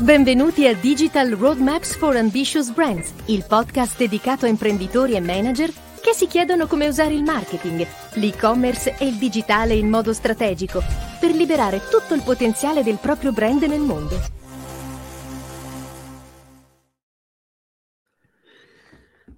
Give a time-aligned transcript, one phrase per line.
[0.00, 5.70] Benvenuti a Digital Roadmaps for Ambitious Brands, il podcast dedicato a imprenditori e manager
[6.02, 10.82] che si chiedono come usare il marketing, l'e-commerce e il digitale in modo strategico
[11.20, 14.16] per liberare tutto il potenziale del proprio brand nel mondo.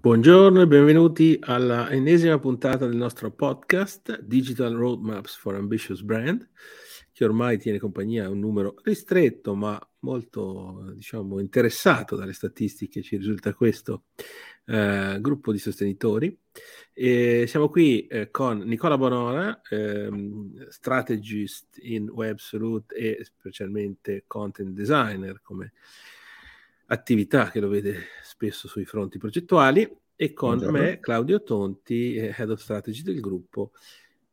[0.00, 6.48] Buongiorno e benvenuti alla ennesima puntata del nostro podcast Digital Roadmaps for Ambitious Brand
[7.17, 13.17] che ormai tiene compagnia a un numero ristretto ma molto diciamo, interessato dalle statistiche, ci
[13.17, 14.03] risulta questo
[14.67, 16.39] eh, gruppo di sostenitori.
[16.93, 25.40] E siamo qui eh, con Nicola Bonora, ehm, strategist in WebSolute e specialmente content designer
[25.40, 25.73] come
[26.89, 30.79] attività che lo vede spesso sui fronti progettuali e con Buongiorno.
[30.79, 33.73] me Claudio Tonti, eh, Head of Strategy del gruppo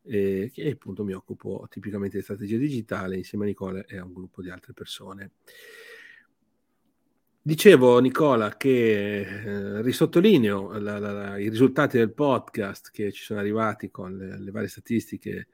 [0.05, 4.13] eh, che appunto mi occupo tipicamente di strategia digitale insieme a Nicola e a un
[4.13, 5.31] gruppo di altre persone.
[7.45, 13.39] Dicevo Nicola che eh, risottolineo la, la, la, i risultati del podcast che ci sono
[13.39, 15.47] arrivati con le, le, varie statistiche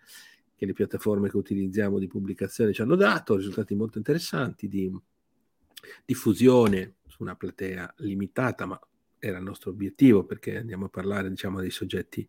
[0.55, 4.91] che le piattaforme che utilizziamo di pubblicazione ci hanno dato, risultati molto interessanti di
[6.05, 8.79] diffusione su una platea limitata, ma
[9.17, 12.27] era il nostro obiettivo perché andiamo a parlare diciamo dei soggetti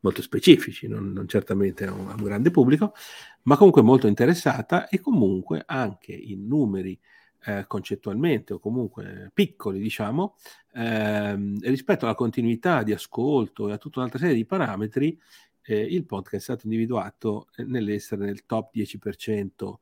[0.00, 2.94] molto specifici, non, non certamente a un, a un, grande pubblico,
[3.42, 6.98] ma comunque molto interessata e comunque anche in numeri
[7.44, 10.36] eh, concettualmente o comunque piccoli, diciamo,
[10.74, 15.18] ehm, rispetto alla continuità di ascolto e a tutta un'altra serie di parametri,
[15.62, 19.78] eh, il podcast è stato individuato nell'essere nel top 10%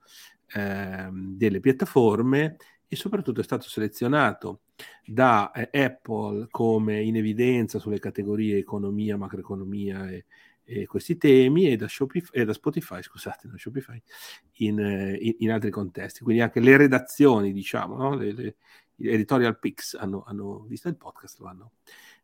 [0.54, 4.60] ehm, delle piattaforme e soprattutto è stato selezionato
[5.04, 10.24] da eh, Apple come in evidenza sulle categorie economia, macroeconomia e,
[10.64, 14.00] e questi temi e da, Shopify, e da Spotify, scusate, non Shopify,
[14.58, 16.22] in, eh, in, in, altri contesti.
[16.22, 18.14] Quindi anche le redazioni, diciamo, no?
[18.14, 18.56] le, le,
[18.94, 21.72] gli editorial picks hanno, hanno, visto il podcast, lo hanno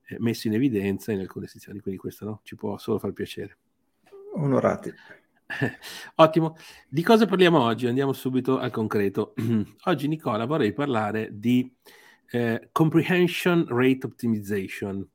[0.09, 2.41] eh, messo in evidenza in alcune sezioni, quindi questo no?
[2.43, 3.59] ci può solo far piacere.
[4.35, 4.93] Onorati.
[6.17, 6.57] Ottimo.
[6.89, 7.87] Di cosa parliamo oggi?
[7.87, 9.35] Andiamo subito al concreto.
[9.85, 11.73] oggi, Nicola, vorrei parlare di
[12.35, 15.09] eh, Comprehension Rate Optimization.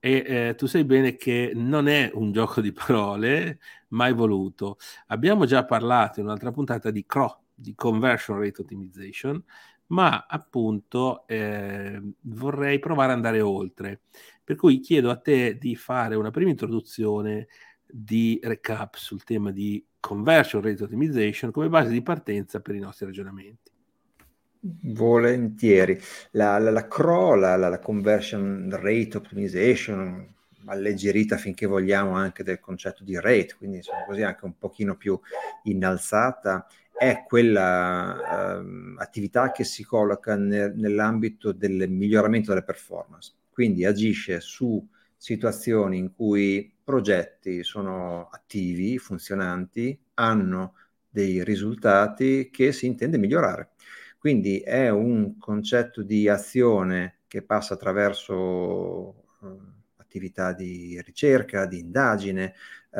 [0.00, 4.78] E eh, tu sai bene che non è un gioco di parole mai voluto.
[5.08, 9.42] Abbiamo già parlato in un'altra puntata di CRO, di Conversion Rate Optimization,
[9.88, 14.02] ma appunto eh, vorrei provare ad andare oltre.
[14.42, 17.46] Per cui chiedo a te di fare una prima introduzione
[17.88, 23.06] di recap sul tema di conversion rate optimization come base di partenza per i nostri
[23.06, 23.65] ragionamenti.
[24.82, 25.98] Volentieri.
[26.32, 30.34] La, la, la CRO, la, la, conversion rate optimization,
[30.66, 35.18] alleggerita finché vogliamo anche del concetto di rate, quindi insomma così anche un pochino più
[35.64, 36.66] innalzata,
[36.96, 44.40] è quella uh, attività che si colloca ne, nell'ambito del miglioramento delle performance, quindi agisce
[44.40, 44.84] su
[45.16, 50.74] situazioni in cui progetti sono attivi, funzionanti, hanno
[51.08, 53.70] dei risultati che si intende migliorare.
[54.26, 58.34] Quindi è un concetto di azione che passa attraverso
[59.38, 59.60] uh,
[59.98, 62.54] attività di ricerca, di indagine,
[62.90, 62.98] uh,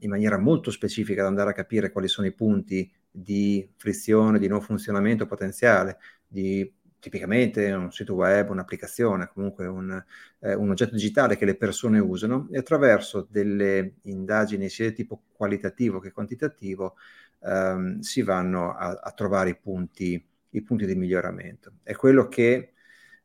[0.00, 4.48] in maniera molto specifica da andare a capire quali sono i punti di frizione, di
[4.48, 6.68] non funzionamento potenziale, di
[6.98, 10.04] tipicamente un sito web, un'applicazione, comunque un,
[10.40, 15.22] eh, un, oggetto digitale che le persone usano e attraverso delle indagini sia di tipo
[15.34, 16.96] qualitativo che quantitativo
[17.44, 20.20] ehm, si vanno a, a trovare i punti,
[20.54, 21.72] i punti, di miglioramento.
[21.82, 22.72] È quello che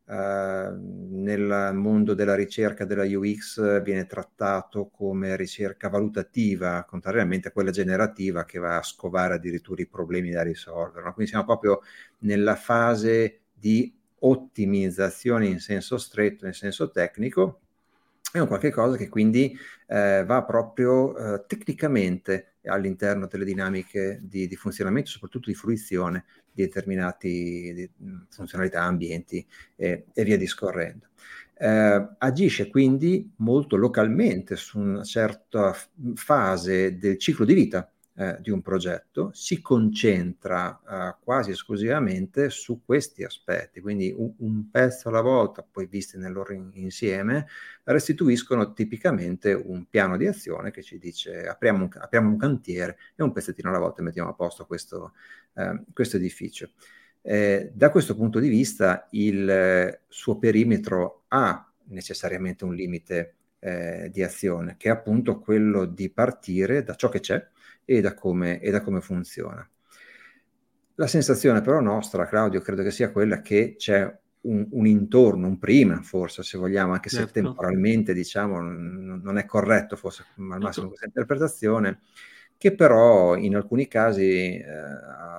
[0.06, 7.72] eh, nel mondo della ricerca della UX viene trattato come ricerca valutativa, contrariamente a quella
[7.72, 11.06] generativa che va a scovare addirittura i problemi da risolvere.
[11.06, 11.13] No?
[11.13, 11.81] Quindi siamo proprio
[12.19, 17.62] nella fase di ottimizzazione in senso stretto, in senso tecnico,
[18.31, 19.57] è un qualche cosa che quindi
[19.88, 26.25] eh, va proprio eh, tecnicamente all'interno delle dinamiche di, di, funzionamento, soprattutto di fruizione
[26.59, 27.89] di determinate di,
[28.30, 29.45] funzionalità, ambienti
[29.75, 31.07] e, e via discorrendo.
[31.57, 35.75] Eh, agisce quindi molto localmente su una certa
[36.16, 42.81] fase del ciclo di vita eh, di un progetto, si concentra eh, quasi esclusivamente su
[42.83, 47.48] questi aspetti, quindi un, un, pezzo alla volta, poi visti nel loro in, insieme,
[47.86, 53.24] restituiscono tipicamente un piano di azione che ci dice apriamo un, apriamo un cantiere e
[53.24, 55.13] un pezzettino alla volta mettiamo a posto questo,
[55.54, 56.71] eh, questo edificio.
[57.21, 64.24] Eh, da questo punto di vista il suo perimetro ha necessariamente un limite eh, di
[64.24, 67.48] azione, che è appunto quello di partire da ciò che c'è,
[67.89, 69.68] e da come, e da come funziona.
[70.94, 75.57] La sensazione però nostra, Claudio, credo che sia quella che c'è un, un, intorno, un
[75.57, 77.27] prima, forse, se vogliamo, anche certo.
[77.27, 80.88] se temporalmente, diciamo, n- non è corretto, forse al massimo certo.
[80.88, 82.01] questa interpretazione,
[82.57, 84.63] che però in alcuni casi, eh,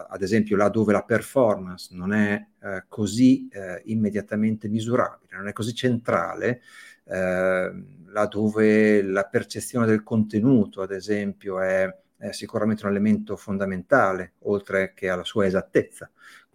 [0.09, 5.53] ad esempio là dove la performance non è eh, così eh, immediatamente misurabile, non è
[5.53, 6.63] così centrale,
[7.05, 14.35] ehm, là dove la percezione del contenuto, ad esempio, è, è sicuramente un elemento fondamentale,
[14.41, 16.11] oltre che alla sua esattezza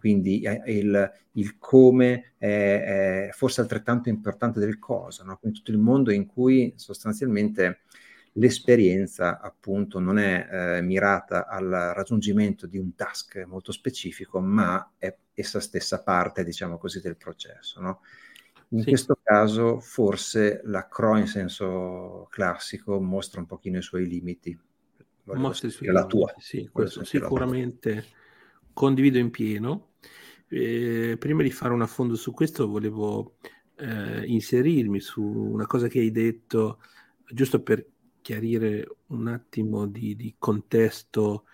[0.06, 5.36] quindi eh, il, il come è, è, forse altrettanto importante del cosa, no?
[5.36, 7.80] quindi tutto il mondo in cui sostanzialmente
[8.34, 15.12] l'esperienza appunto non è eh, mirata al raggiungimento di un task molto specifico, ma è
[15.34, 17.80] essa stessa parte, diciamo così, del processo.
[17.80, 18.02] No?
[18.70, 18.88] In sì.
[18.88, 24.56] questo caso forse la CRO in senso classico mostra un pochino i suoi limiti.
[25.34, 26.32] Mostra i suoi la tua.
[26.38, 28.04] Sì, questo sicuramente
[28.72, 29.94] condivido in pieno.
[30.48, 33.36] Eh, prima di fare un affondo su questo volevo
[33.76, 36.80] eh, inserirmi su una cosa che hai detto,
[37.28, 37.84] giusto per
[38.20, 41.44] chiarire un attimo di, di, contesto,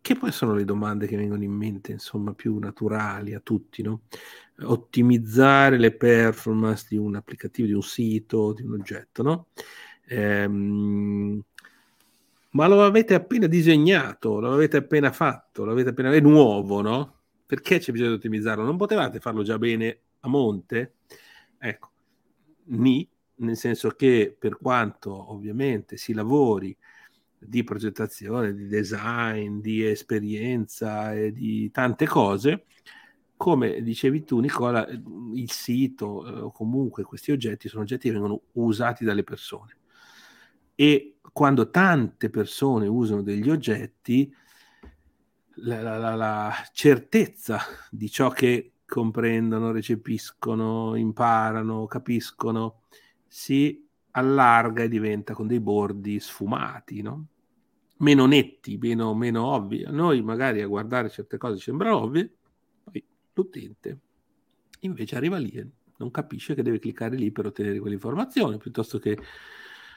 [0.00, 4.02] che poi sono le domande che vengono in mente, insomma, più naturali a tutti, no?
[4.62, 9.48] Ottimizzare le performance di un applicativo, di un sito, di un oggetto, no?
[10.06, 11.42] Ehm,
[12.50, 16.12] ma lo avete appena disegnato, lo avete appena fatto, lo avete appena...
[16.12, 17.18] è nuovo, no?
[17.46, 18.64] Perché c'è bisogno di ottimizzarlo?
[18.64, 20.94] Non potevate farlo già bene a monte?
[21.58, 21.90] Ecco,
[22.66, 26.76] ni, nel senso che per quanto ovviamente si lavori
[27.38, 32.66] di progettazione, di design, di esperienza e di tante cose,
[33.36, 38.42] come dicevi tu Nicola, il sito eh, o comunque questi oggetti sono oggetti che vengono
[38.52, 39.78] usati dalle persone
[40.80, 44.34] e quando tante persone usano degli oggetti,
[45.56, 47.60] la, la, la, certezza
[47.90, 52.84] di ciò che comprendono, recepiscono, imparano, capiscono,
[53.26, 57.26] si allarga e diventa con dei bordi sfumati, no?
[57.98, 59.84] meno netti, meno, meno ovvi.
[59.84, 62.34] A noi magari a guardare certe cose sembrano ovvie,
[62.84, 63.04] poi
[63.34, 63.98] l'utente
[64.80, 65.68] invece arriva lì e
[65.98, 69.18] non capisce che deve cliccare lì per ottenere quell'informazione, piuttosto che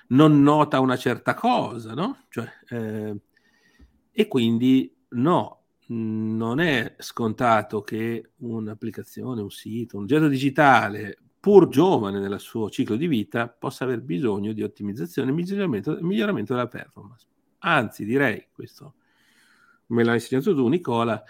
[0.07, 2.25] non nota una certa cosa, no?
[2.29, 3.15] Cioè, eh,
[4.11, 12.19] e quindi no, non è scontato che un'applicazione, un sito, un oggetto digitale, pur giovane
[12.19, 17.27] nel suo ciclo di vita, possa aver bisogno di ottimizzazione e miglioramento, miglioramento della performance.
[17.59, 18.95] Anzi, direi, questo
[19.87, 21.21] me l'ha insegnato tu, Nicola,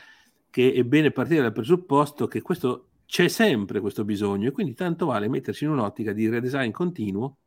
[0.50, 5.08] che è bene partire dal presupposto che questo, c'è sempre questo bisogno e quindi tanto
[5.08, 7.38] vale mettersi in un'ottica di redesign continuo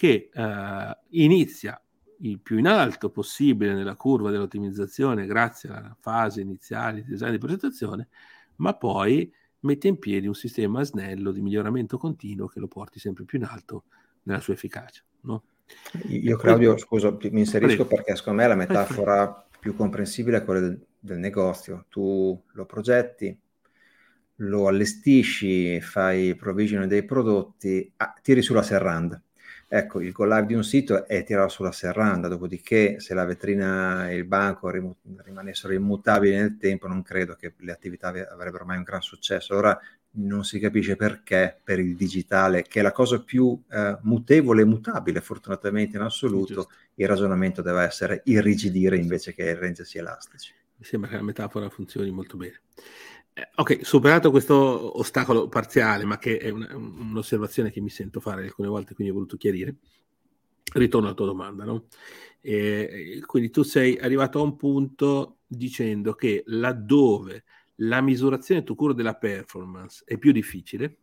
[0.00, 1.78] che eh, inizia
[2.20, 7.38] il più in alto possibile nella curva dell'ottimizzazione grazie alla fase iniziale di design di
[7.38, 8.08] progettazione,
[8.56, 9.30] ma poi
[9.60, 13.44] mette in piedi un sistema snello di miglioramento continuo che lo porti sempre più in
[13.44, 13.84] alto
[14.22, 15.02] nella sua efficacia.
[15.20, 15.42] No?
[16.08, 17.96] Io Claudio, scusa, mi inserisco Prego.
[17.96, 21.84] perché secondo me la metafora più comprensibile è quella del, del negozio.
[21.90, 23.38] Tu lo progetti,
[24.36, 29.22] lo allestisci, fai provvision dei prodotti, ah, tiri sulla serranda
[29.72, 34.10] Ecco, il go live di un sito è tirato sulla serranda, dopodiché se la vetrina
[34.10, 38.78] e il banco rim- rimanessero immutabili nel tempo, non credo che le attività avrebbero mai
[38.78, 39.52] un gran successo.
[39.52, 39.78] Allora
[40.14, 44.64] non si capisce perché per il digitale, che è la cosa più eh, mutevole e
[44.64, 50.52] mutabile fortunatamente in assoluto, il ragionamento deve essere irrigidire invece che rendersi elastici.
[50.80, 52.62] Mi sembra che la metafora funzioni molto bene.
[53.34, 58.44] Eh, ok, superato questo ostacolo parziale, ma che è una, un'osservazione che mi sento fare
[58.44, 59.76] alcune volte, quindi ho voluto chiarire,
[60.72, 61.64] ritorno alla tua domanda.
[61.64, 61.84] No?
[62.40, 67.44] E, quindi tu sei arrivato a un punto dicendo che laddove
[67.82, 70.96] la misurazione tu cura della performance è più difficile,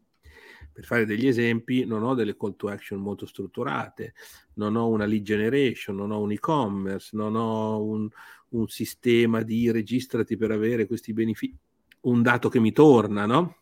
[0.74, 4.14] per fare degli esempi, non ho delle call to action molto strutturate,
[4.56, 8.08] non ho una lead generation, non ho un e-commerce, non ho un,
[8.50, 11.58] un sistema di registrati per avere questi benefici
[12.02, 13.58] un dato che mi torna, no?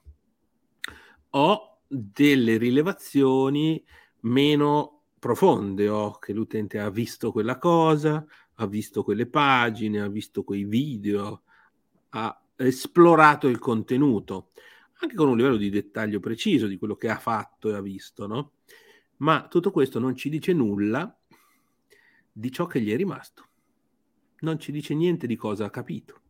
[1.31, 3.83] Ho delle rilevazioni
[4.21, 8.23] meno profonde, ho che l'utente ha visto quella cosa,
[8.55, 11.43] ha visto quelle pagine, ha visto quei video,
[12.09, 14.51] ha esplorato il contenuto,
[14.99, 18.27] anche con un livello di dettaglio preciso di quello che ha fatto e ha visto,
[18.27, 18.51] no?
[19.17, 21.17] Ma tutto questo non ci dice nulla
[22.31, 23.47] di ciò che gli è rimasto.
[24.45, 26.21] Non ci dice niente di cosa ha capito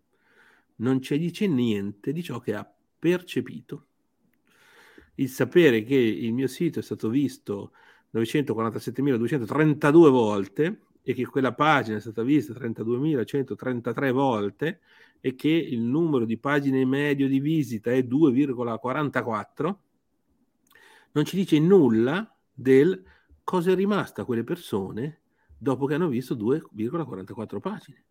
[0.77, 2.69] non ci dice niente di ciò che ha
[2.99, 3.85] percepito.
[5.15, 7.71] Il sapere che il mio sito è stato visto
[8.13, 14.79] 947.232 volte e che quella pagina è stata vista 32.133 volte
[15.21, 19.75] e che il numero di pagine medio di visita è 2,44,
[21.11, 23.01] non ci dice nulla del
[23.43, 25.21] cosa è rimasta a quelle persone
[25.57, 28.04] dopo che hanno visto 2,44 pagine.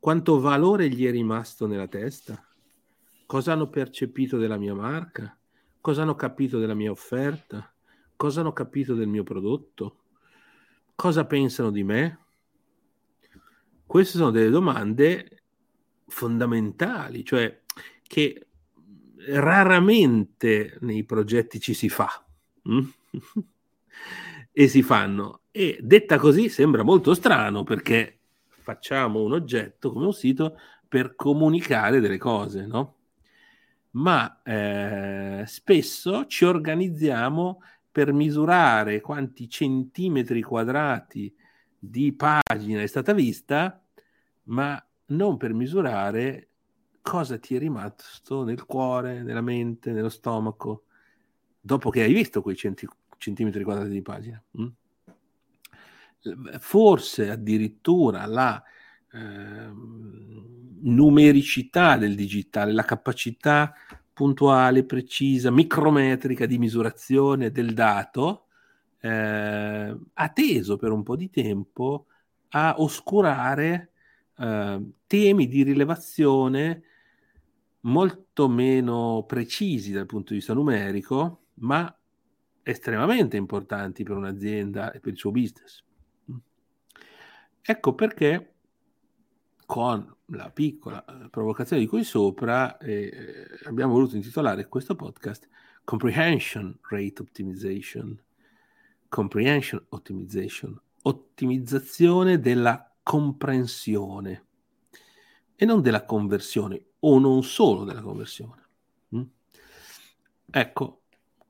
[0.00, 2.40] Quanto valore gli è rimasto nella testa?
[3.26, 5.36] Cosa hanno percepito della mia marca?
[5.80, 7.74] Cosa hanno capito della mia offerta?
[8.16, 10.04] Cosa hanno capito del mio prodotto?
[10.94, 12.18] Cosa pensano di me?
[13.84, 15.42] Queste sono delle domande
[16.06, 17.62] fondamentali, cioè
[18.02, 18.46] che
[19.28, 22.08] raramente nei progetti ci si fa
[22.70, 22.88] mm?
[24.52, 25.42] e si fanno.
[25.50, 28.17] E detta così sembra molto strano perché
[28.68, 32.96] facciamo un oggetto come un sito per comunicare delle cose, no?
[33.92, 41.34] ma eh, spesso ci organizziamo per misurare quanti centimetri quadrati
[41.78, 43.82] di pagina è stata vista,
[44.44, 46.48] ma non per misurare
[47.00, 50.84] cosa ti è rimasto nel cuore, nella mente, nello stomaco,
[51.58, 54.42] dopo che hai visto quei centi- centimetri quadrati di pagina.
[54.60, 54.66] Mm?
[56.58, 58.62] Forse addirittura la
[59.12, 59.70] eh,
[60.80, 63.72] numericità del digitale, la capacità
[64.12, 68.46] puntuale, precisa, micrometrica di misurazione del dato,
[69.00, 72.06] eh, ha teso per un po' di tempo
[72.50, 73.92] a oscurare
[74.36, 76.82] eh, temi di rilevazione
[77.80, 81.92] molto meno precisi dal punto di vista numerico, ma
[82.62, 85.84] estremamente importanti per un'azienda e per il suo business.
[87.70, 88.54] Ecco perché
[89.66, 95.46] con la piccola eh, provocazione di qui sopra eh, abbiamo voluto intitolare questo podcast
[95.84, 98.18] Comprehension Rate Optimization.
[99.10, 104.46] Comprehension Optimization, ottimizzazione della comprensione
[105.54, 108.66] e non della conversione o non solo della conversione.
[109.14, 109.22] Mm?
[110.52, 111.02] Ecco,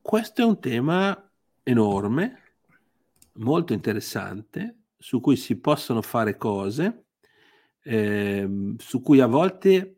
[0.02, 1.30] questo è un tema
[1.62, 2.42] enorme,
[3.34, 7.04] molto interessante, su cui si possono fare cose
[7.82, 9.96] eh, su cui a volte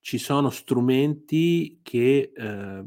[0.00, 2.84] ci sono strumenti che eh,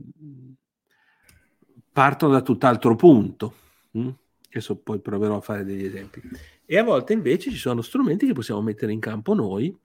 [1.92, 3.54] partono da tutt'altro punto.
[3.92, 4.10] Hm?
[4.48, 6.22] Adesso poi proverò a fare degli esempi.
[6.66, 9.78] E a volte invece ci sono strumenti che possiamo mettere in campo noi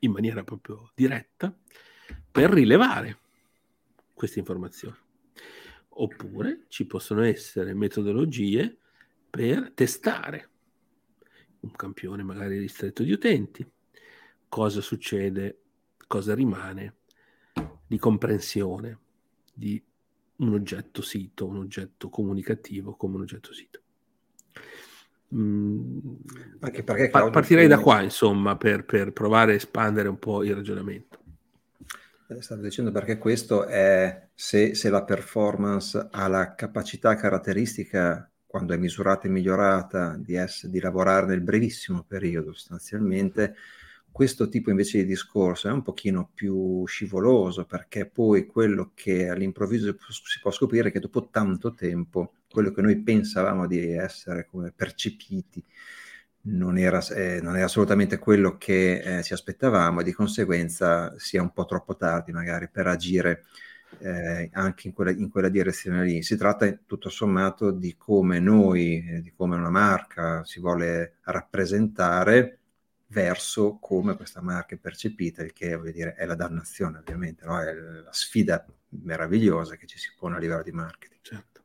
[0.00, 1.56] in maniera proprio diretta
[2.30, 3.18] per rilevare
[4.14, 4.96] queste informazioni.
[5.90, 8.78] Oppure ci possono essere metodologie
[9.30, 10.48] per testare
[11.60, 13.68] un campione magari ristretto di utenti,
[14.48, 15.60] cosa succede,
[16.06, 16.96] cosa rimane
[17.86, 18.98] di comprensione
[19.52, 19.82] di
[20.36, 23.80] un oggetto sito, un oggetto comunicativo come un oggetto sito.
[25.34, 25.98] Mm,
[26.60, 30.54] Anche perché pa- partirei da qua, insomma, per, per, provare a espandere un po' il
[30.54, 31.18] ragionamento.
[32.28, 38.72] Eh, stavo dicendo perché questo è se, se la performance ha la capacità caratteristica quando
[38.72, 43.54] è misurata e migliorata, di, essere, di lavorare nel brevissimo periodo sostanzialmente,
[44.10, 49.94] questo tipo invece di discorso è un pochino più scivoloso perché poi quello che all'improvviso
[50.08, 54.72] si può scoprire è che dopo tanto tempo quello che noi pensavamo di essere come
[54.74, 55.62] percepiti
[56.42, 61.42] non era, eh, non era assolutamente quello che eh, ci aspettavamo e di conseguenza sia
[61.42, 63.44] un po' troppo tardi magari per agire
[63.98, 66.22] eh, anche in quella, in quella, direzione lì.
[66.22, 72.58] Si tratta tutto sommato di come noi, eh, di come una marca si vuole rappresentare
[73.08, 77.60] verso come questa marca è percepita, il che dire è la dannazione ovviamente, no?
[77.60, 81.20] è la sfida meravigliosa che ci si pone a livello di marketing.
[81.22, 81.62] Certo.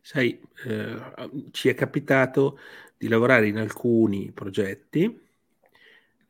[0.00, 2.58] Sai, eh, ci è capitato
[2.96, 5.24] di lavorare in alcuni progetti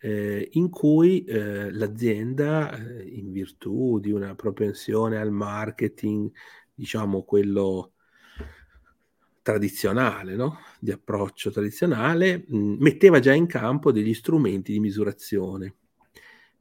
[0.06, 6.30] eh, in cui eh, l'azienda, eh, in virtù di una propensione al marketing,
[6.72, 7.94] diciamo quello
[9.42, 10.58] tradizionale, no?
[10.78, 15.74] di approccio tradizionale, mh, metteva già in campo degli strumenti di misurazione.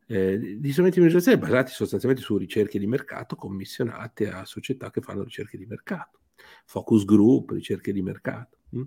[0.07, 5.01] Eh, di strumenti di misurazione basati sostanzialmente su ricerche di mercato commissionate a società che
[5.01, 6.21] fanno ricerche di mercato,
[6.65, 8.57] focus group, ricerche di mercato.
[8.69, 8.81] Mh?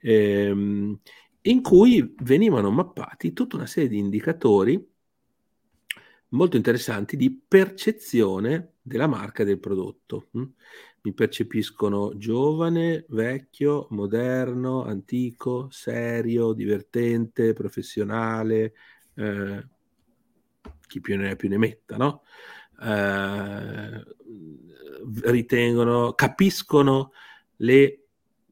[0.00, 1.00] Ehm,
[1.42, 4.96] in cui venivano mappati tutta una serie di indicatori
[6.30, 10.28] molto interessanti di percezione della marca del prodotto.
[10.36, 10.44] Mm?
[11.02, 18.74] Mi percepiscono giovane, vecchio, moderno, antico, serio, divertente, professionale,
[19.14, 19.66] eh,
[20.86, 22.22] chi più ne ha più ne metta, no?
[22.82, 24.04] Eh,
[25.22, 27.12] ritengono, capiscono
[27.56, 28.06] le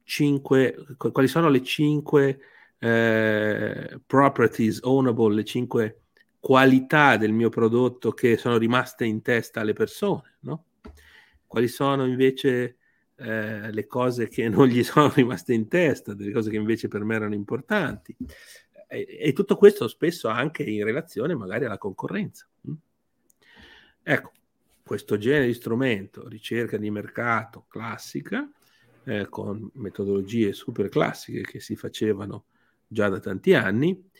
[0.05, 2.41] cinque, quali sono le cinque
[2.79, 6.01] eh, properties ownable, le cinque
[6.39, 10.67] qualità del mio prodotto che sono rimaste in testa alle persone, no?
[11.47, 12.77] Quali sono invece
[13.17, 17.05] eh, le cose che non gli sono rimaste in testa, delle cose che invece per
[17.05, 18.17] me erano importanti.
[18.89, 22.47] E, e tutto questo spesso anche in relazione magari alla concorrenza.
[24.03, 24.33] Ecco,
[24.85, 28.49] questo genere di strumento, ricerca di mercato classica,
[29.03, 32.45] eh, con metodologie super classiche che si facevano
[32.87, 34.11] già da tanti anni,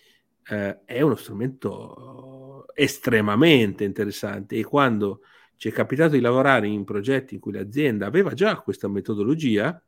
[0.49, 5.23] eh, è uno strumento estremamente interessante e quando
[5.57, 9.83] ci è capitato di lavorare in progetti in cui l'azienda aveva già questa metodologia,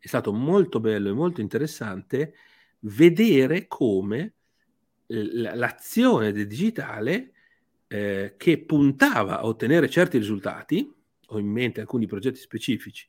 [0.00, 2.34] è stato molto bello e molto interessante
[2.80, 4.34] vedere come
[5.06, 7.32] l'azione del digitale
[7.86, 10.92] eh, che puntava a ottenere certi risultati,
[11.30, 13.08] ho in mente alcuni progetti specifici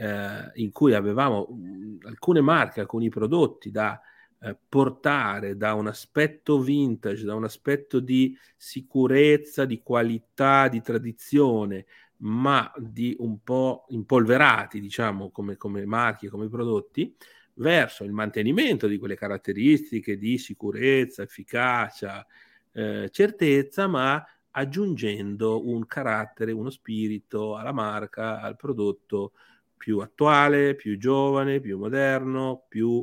[0.00, 4.00] eh, in cui avevamo mh, alcune marche, alcuni prodotti da
[4.40, 11.84] eh, portare da un aspetto vintage, da un aspetto di sicurezza, di qualità, di tradizione,
[12.18, 17.14] ma di un po' impolverati, diciamo, come, come marchi, come prodotti,
[17.54, 22.26] verso il mantenimento di quelle caratteristiche di sicurezza, efficacia,
[22.72, 29.32] eh, certezza, ma aggiungendo un carattere, uno spirito alla marca, al prodotto
[29.80, 33.02] più attuale, più giovane, più moderno, più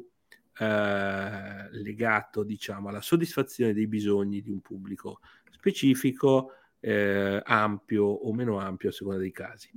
[0.59, 8.59] eh, legato diciamo alla soddisfazione dei bisogni di un pubblico specifico, eh, ampio o meno
[8.59, 9.71] ampio a seconda dei casi.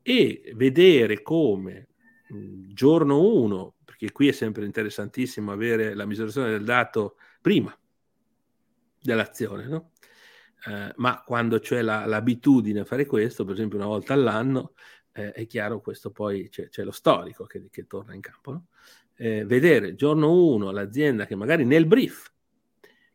[0.00, 1.88] E vedere come
[2.68, 7.78] giorno 1, perché qui è sempre interessantissimo avere la misurazione del dato prima
[8.98, 9.90] dell'azione, no?
[10.64, 14.72] Eh, ma quando c'è la, l'abitudine a fare questo, per esempio una volta all'anno,
[15.12, 18.52] eh, è chiaro questo poi c'è, c'è lo storico che, che, torna in campo.
[18.52, 18.66] No?
[19.16, 22.30] eh, vedere giorno 1 l'azienda che magari nel brief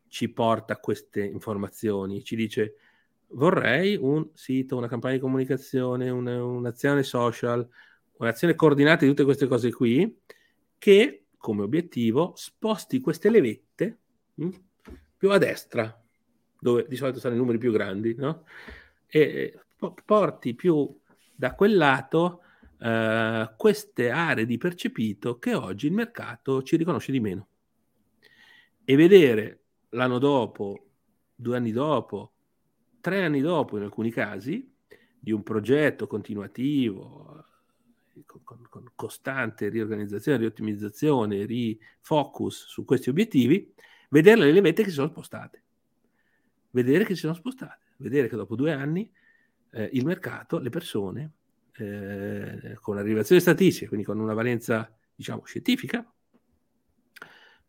[0.08, 2.76] ci porta queste informazioni, ci dice
[3.32, 7.68] vorrei un sito, una campagna di comunicazione, una, un'azione social,
[8.16, 10.18] un'azione coordinata di tutte queste cose qui,
[10.78, 13.98] che come obiettivo sposti queste levette
[14.34, 14.52] mh, hm,
[15.18, 16.02] più a destra,
[16.58, 18.46] dove di solito stanno i numeri più grandi, no?
[19.06, 19.60] e
[20.06, 20.98] porti più
[21.38, 22.42] da quel lato
[22.78, 27.46] uh, queste aree di percepito che oggi il mercato ci riconosce di meno.
[28.82, 30.88] E vedere l'anno dopo,
[31.36, 32.32] due anni dopo,
[33.00, 34.68] tre anni dopo in alcuni casi,
[35.16, 37.44] di un progetto continuativo,
[38.26, 43.72] con, con, con costante riorganizzazione, riottimizzazione, rifocus su questi obiettivi,
[44.08, 45.62] vedere le levette che si sono spostate.
[46.70, 49.08] Vedere che si sono spostate, vedere che dopo due anni
[49.70, 51.32] eh, il mercato, le persone
[51.72, 56.04] eh, con arrivazione statistica, quindi con una valenza diciamo scientifica,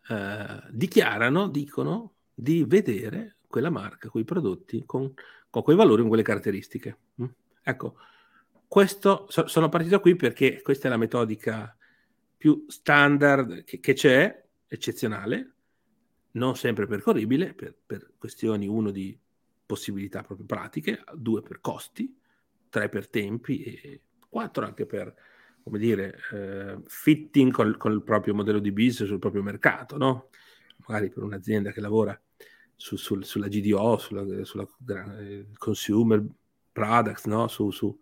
[0.09, 5.13] eh, dichiarano, dicono di vedere quella marca, quei prodotti con,
[5.49, 6.97] con quei valori, con quelle caratteristiche.
[7.21, 7.25] Mm?
[7.63, 7.95] Ecco,
[8.67, 11.75] questo so, sono partito qui perché questa è la metodica
[12.38, 15.53] più standard che, che c'è, eccezionale,
[16.31, 19.17] non sempre percorribile per, per questioni, uno, di
[19.69, 22.17] possibilità proprio pratiche, due per costi,
[22.69, 25.13] tre per tempi e quattro anche per,
[25.62, 30.29] come dire, eh, fitting col, col, proprio modello di business sul proprio mercato, no?
[30.88, 32.19] Magari per un'azienda che lavora
[32.75, 34.67] su, sul, sulla GDO, sulla, sulla
[35.19, 36.25] eh, consumer
[36.71, 37.47] products, no?
[37.47, 37.95] Su, su,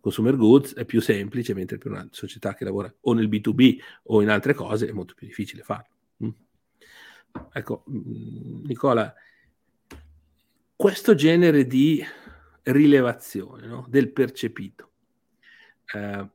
[0.00, 4.22] consumer goods è più semplice, mentre per una società che lavora o nel B2B o
[4.22, 5.94] in altre cose è molto più difficile farlo.
[6.24, 6.30] Mm.
[7.52, 9.14] Ecco, mm, Nicola,
[10.80, 12.02] questo genere di
[12.62, 13.84] rilevazione no?
[13.86, 14.92] del percepito.
[15.94, 16.30] Eh,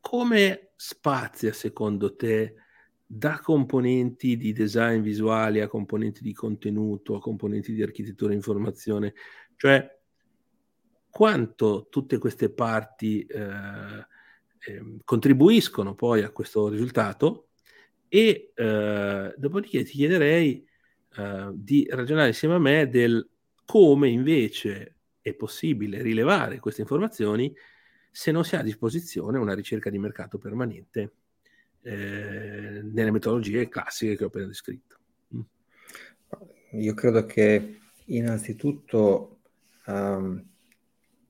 [0.00, 2.54] come spazia secondo te
[3.06, 9.14] da componenti di design visuale a componenti di contenuto, a componenti di architettura e informazione?
[9.54, 9.88] Cioè,
[11.08, 14.06] quanto tutte queste parti eh,
[14.66, 17.50] eh, contribuiscono poi a questo risultato?
[18.08, 20.66] E eh, dopodiché ti chiederei
[21.16, 23.28] eh, di ragionare insieme a me del
[23.64, 27.54] come invece è possibile rilevare queste informazioni
[28.10, 31.12] se non si ha a disposizione una ricerca di mercato permanente
[31.82, 34.98] eh, nelle metodologie classiche che ho appena descritto.
[35.34, 35.40] Mm.
[36.80, 39.40] Io credo che innanzitutto
[39.86, 40.44] um,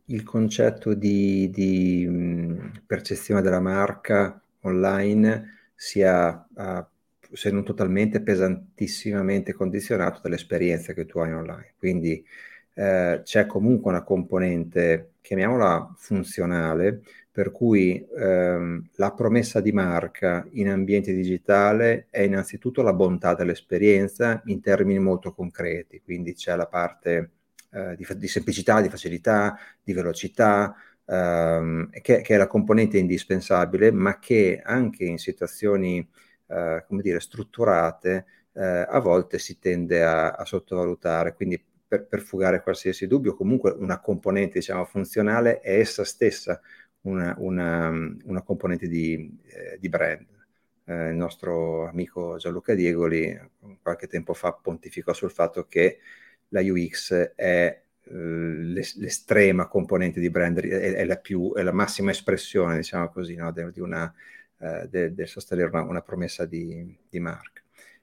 [0.06, 6.84] il concetto di, di mm, percezione della marca online sia uh,
[7.32, 11.74] se non totalmente, pesantissimamente condizionato dall'esperienza che tu hai online.
[11.78, 12.24] Quindi
[12.74, 20.68] eh, c'è comunque una componente, chiamiamola funzionale, Per cui ehm, la promessa di marca in
[20.68, 27.30] ambiente digitale è innanzitutto la bontà dell'esperienza in termini molto concreti, quindi c'è la parte
[27.72, 30.74] eh, di, di, semplicità, di facilità, di velocità,
[31.06, 36.06] ehm, che, che, è la componente indispensabile, ma che anche in situazioni,
[36.50, 41.34] eh, come dire, strutturate, eh, a volte si tende a, a sottovalutare.
[41.34, 46.60] Quindi per, per, fugare qualsiasi dubbio, comunque una componente diciamo, funzionale è essa stessa
[47.02, 47.88] una, una,
[48.24, 50.26] una componente di, eh, di brand.
[50.84, 53.38] Eh, il nostro amico Gianluca Diegoli
[53.82, 55.98] qualche tempo fa pontificò sul fatto che
[56.48, 62.76] la UX è eh, l'estrema componente di brand, è, la più, è la massima espressione,
[62.76, 63.52] diciamo così, no?
[63.52, 64.12] del de
[64.60, 67.60] uh, de, de sostenere una, una, promessa di, di marca.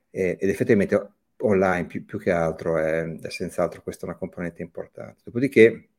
[0.10, 5.22] E, ed effettivamente online più, più che altro è, è, senz'altro questa una componente importante.
[5.24, 5.90] Dopodiché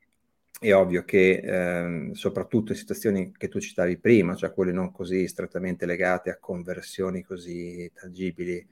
[0.61, 5.27] è ovvio che ehm, soprattutto in situazioni che tu citavi prima, cioè quelle non così
[5.29, 8.67] strettamente legate a conversioni così tangibili,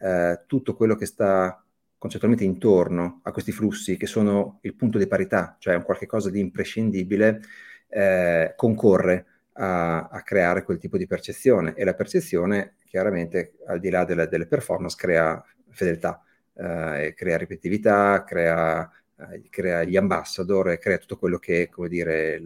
[0.00, 1.64] eh, tutto quello che sta
[1.96, 6.30] concettualmente intorno a questi flussi che sono il punto di parità, cioè un qualche cosa
[6.30, 7.42] di imprescindibile,
[7.88, 13.90] eh, concorre a, a, creare quel tipo di percezione e la percezione chiaramente al di
[13.90, 16.22] là delle, delle performance crea fedeltà,
[16.54, 22.40] eh, crea ripetitività, crea eh, crea gli ambassador crea tutto quello che, come dire,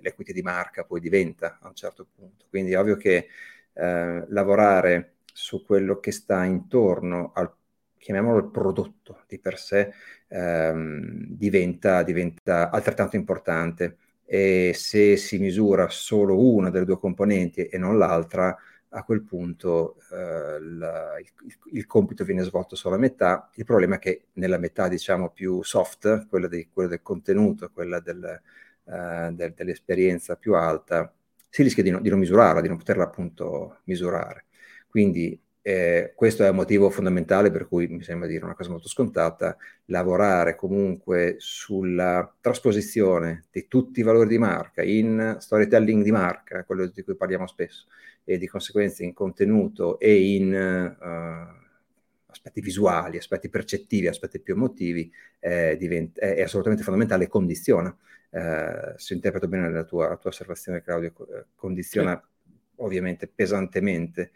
[0.00, 2.46] l'equity di marca poi diventa a un certo punto.
[2.48, 3.28] Quindi è ovvio che
[3.72, 7.52] eh, lavorare su quello che sta intorno al,
[7.98, 9.92] chiamiamolo il prodotto di per sé,
[10.28, 17.78] ehm, diventa, diventa altrettanto importante e se si misura solo una delle due componenti e
[17.78, 18.56] non l'altra,
[18.90, 21.30] a quel punto eh, la, il,
[21.72, 23.50] il, compito viene svolto solo a metà.
[23.54, 28.00] Il problema è che nella metà, diciamo, più soft, quella, di, quella del contenuto, quella
[28.00, 28.24] del,
[28.84, 31.12] eh, del, dell'esperienza più alta,
[31.48, 34.46] si rischia di, no, di non misurarla, di non poterla appunto misurare.
[34.88, 38.86] Quindi eh, questo è un motivo fondamentale per cui mi sembra dire una cosa molto
[38.86, 46.62] scontata, lavorare comunque sulla trasposizione di tutti i valori di marca in storytelling di marca,
[46.62, 47.86] quello di cui parliamo spesso,
[48.22, 55.10] e di conseguenza in contenuto e in uh, aspetti visuali, aspetti percettivi, aspetti più emotivi,
[55.40, 57.92] eh, diventa, è, è, assolutamente fondamentale e condiziona,
[58.30, 62.52] eh, se interpreto bene la tua, la tua osservazione Claudio, eh, condiziona sì.
[62.76, 64.30] ovviamente pesantemente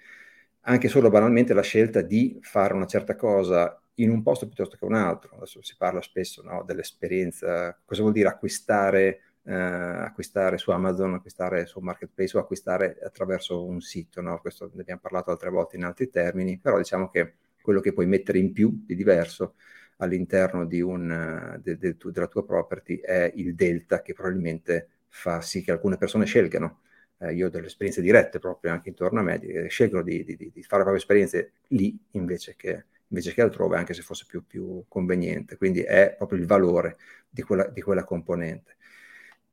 [0.70, 4.85] anche solo banalmente la scelta di fare una certa cosa in un posto piuttosto che
[4.85, 5.35] un altro.
[5.37, 11.66] Adesso si parla spesso no, dell'esperienza, cosa vuol dire acquistare, eh, acquistare su Amazon, acquistare
[11.66, 14.20] su Marketplace o acquistare attraverso un sito.
[14.20, 14.38] No?
[14.40, 18.06] Questo ne abbiamo parlato altre volte in altri termini, però diciamo che quello che puoi
[18.06, 19.56] mettere in più di diverso
[19.96, 25.40] all'interno di un, de, de, de, della tua property è il delta che probabilmente fa
[25.40, 26.80] sì che alcune persone scelgano
[27.20, 30.37] eh, io ho delle esperienze dirette proprio anche intorno a me, di, scelgono di, di,
[30.37, 34.85] di, fare proprio esperienze lì invece che, invece che altrove, anche se fosse più, più
[34.88, 35.56] conveniente.
[35.56, 36.96] Quindi è proprio il valore
[37.28, 38.76] di quella, di quella componente.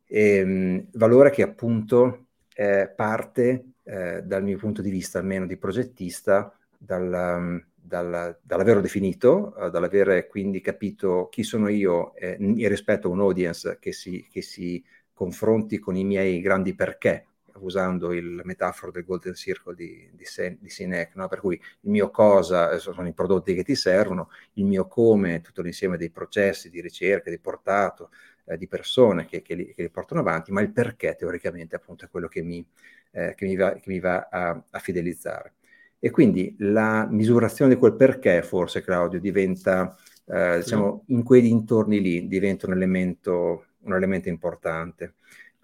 [0.06, 5.58] E, ehm, valore che appunto eh, parte, eh, dal mio punto di vista almeno di
[5.58, 13.12] progettista, dal, dal, dall'averlo definito, uh, dall'avere quindi capito chi sono io eh, rispetto a
[13.12, 17.27] un audience che si, che si confronti con i miei grandi perché
[17.62, 21.28] usando il metaforo del Golden Circle di, di, Sen, di Sinek, no?
[21.28, 25.42] per cui il mio cosa eh, sono i prodotti che ti servono, il mio come
[25.42, 28.10] tutto l'insieme dei processi di ricerca, di portato,
[28.46, 32.06] eh, di persone che, che, li, che, li, portano avanti, ma il perché teoricamente appunto
[32.06, 32.66] è quello che mi,
[33.12, 35.54] eh, che mi va, che mi va a, a, fidelizzare.
[36.00, 39.96] E quindi la misurazione di quel perché forse Claudio diventa,
[40.28, 45.16] eh, diciamo, in quei dintorni lì diventa un elemento, un elemento importante.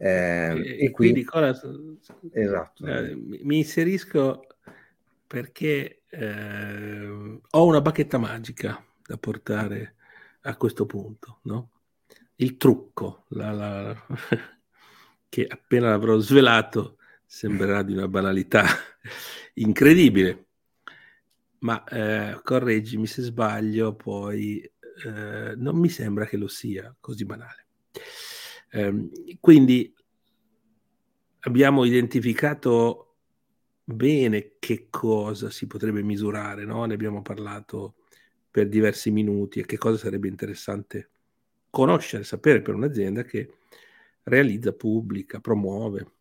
[0.04, 1.58] Eh, e, e qui Nicola,
[2.32, 2.86] esatto.
[2.86, 4.46] Eh, mi inserisco
[5.26, 9.96] perché eh, ho una bacchetta magica da portare
[10.42, 11.70] a questo punto, no?
[12.36, 14.06] Il trucco, la, la,
[15.30, 18.66] che appena l'avrò svelato sembrerà di una banalità
[19.56, 20.48] incredibile,
[21.60, 24.60] ma eh, correggimi se sbaglio, poi
[25.06, 27.68] eh, non mi sembra che lo sia così banale.
[28.70, 29.93] Eh, quindi
[31.46, 33.16] abbiamo identificato
[33.84, 36.86] bene che cosa si potrebbe misurare, no?
[36.86, 37.96] ne abbiamo parlato
[38.50, 41.10] per diversi minuti e che cosa sarebbe interessante
[41.70, 43.58] conoscere, sapere per un'azienda che
[44.24, 46.12] realizza, pubblica, promuove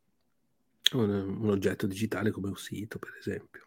[0.95, 3.67] un, un oggetto digitale come un sito, per esempio,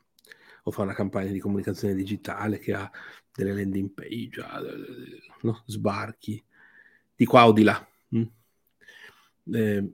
[0.63, 2.91] o fa una campagna di comunicazione digitale che ha
[3.31, 4.43] delle landing page,
[5.41, 5.63] no?
[5.67, 6.43] sbarchi
[7.15, 7.87] di qua o di là.
[8.15, 8.23] Mm?
[9.53, 9.93] Eh,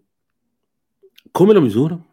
[1.31, 2.07] come lo misuro?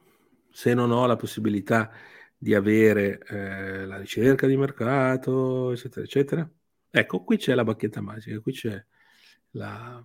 [0.51, 1.91] Se non ho la possibilità
[2.37, 6.51] di avere eh, la ricerca di mercato, eccetera, eccetera.
[6.91, 8.85] Ecco, qui c'è la bacchetta magica, qui c'è
[9.51, 10.05] la,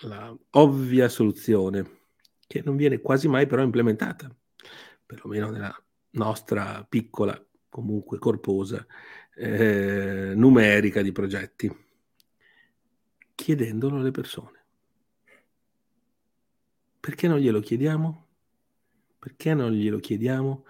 [0.00, 1.96] la ovvia soluzione
[2.46, 4.34] che non viene quasi mai però implementata,
[5.06, 8.84] perlomeno nella nostra piccola, comunque corposa,
[9.36, 11.86] eh, numerica di progetti,
[13.34, 14.57] chiedendolo alle persone.
[17.08, 18.26] Perché non glielo chiediamo?
[19.18, 20.66] Perché non glielo chiediamo?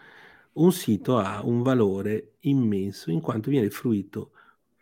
[0.52, 4.30] Un sito ha un valore immenso in quanto viene fruito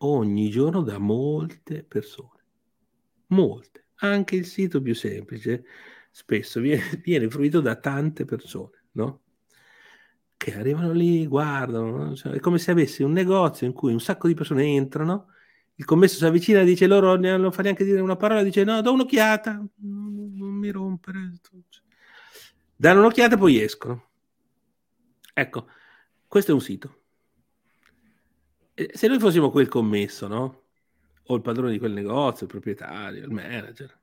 [0.00, 2.44] ogni giorno da molte persone.
[3.28, 3.86] Molte.
[4.00, 5.64] Anche il sito più semplice
[6.10, 9.22] spesso viene, viene fruito da tante persone, no?
[10.36, 12.14] Che arrivano lì, guardano, no?
[12.16, 15.28] cioè, è come se avessi un negozio in cui un sacco di persone entrano,
[15.78, 18.80] il commesso si avvicina e dice loro non fa neanche dire una parola, dice no,
[18.80, 21.32] do un'occhiata, non, non mi rompere.
[22.74, 24.08] Danno un'occhiata e poi escono.
[25.34, 25.68] Ecco,
[26.26, 27.00] questo è un sito.
[28.92, 30.62] Se noi fossimo quel commesso, no?
[31.24, 33.98] O il padrone di quel negozio, il proprietario, il manager,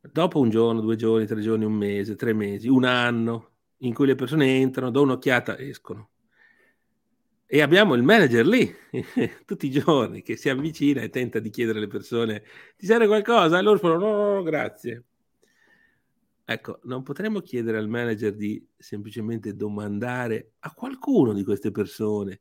[0.00, 4.06] dopo un giorno, due giorni, tre giorni, un mese, tre mesi, un anno, in cui
[4.06, 6.10] le persone entrano, do un'occhiata, escono.
[7.52, 8.72] E abbiamo il manager lì,
[9.44, 12.44] tutti i giorni, che si avvicina e tenta di chiedere alle persone,
[12.76, 13.58] ti serve qualcosa?
[13.58, 15.04] E loro fanno, no, no, no, grazie.
[16.44, 22.40] Ecco, non potremmo chiedere al manager di semplicemente domandare a qualcuno di queste persone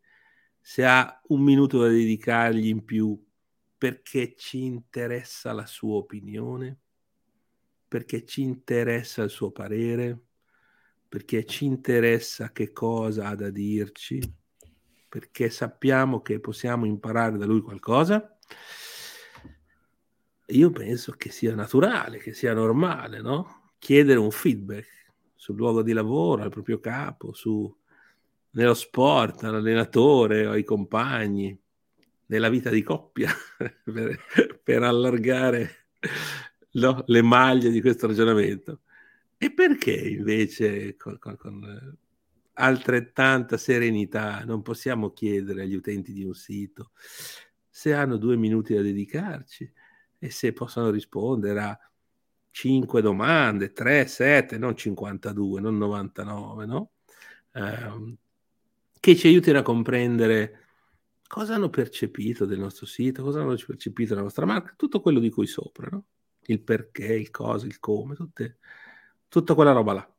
[0.61, 3.19] se ha un minuto da dedicargli in più
[3.79, 6.81] perché ci interessa la sua opinione,
[7.87, 10.19] perché ci interessa il suo parere,
[11.07, 14.19] perché ci interessa che cosa ha da dirci,
[15.09, 18.37] perché sappiamo che possiamo imparare da lui qualcosa.
[20.45, 23.71] Io penso che sia naturale, che sia normale, no?
[23.79, 24.87] chiedere un feedback
[25.35, 27.75] sul luogo di lavoro, al proprio capo, su,
[28.51, 31.57] nello sport, all'allenatore ai compagni,
[32.27, 33.31] nella vita di coppia,
[33.83, 34.19] per,
[34.61, 35.87] per allargare
[36.73, 38.81] no, le maglie di questo ragionamento.
[39.37, 41.97] E perché invece con, con, con
[42.59, 46.91] altrettanta serenità non possiamo chiedere agli utenti di un sito
[47.69, 49.71] se hanno due minuti da dedicarci
[50.17, 51.79] e se possono rispondere a
[52.51, 56.91] 5 domande, 3, 7, non 52, non 99, no?
[57.53, 58.17] Eh,
[58.99, 60.65] che ci aiutino a comprendere
[61.25, 65.29] cosa hanno percepito del nostro sito, cosa hanno percepito della nostra marca, tutto quello di
[65.29, 66.05] cui sopra, no?
[66.47, 68.57] Il perché, il cosa, il come, tutte,
[69.29, 70.13] tutta quella roba là.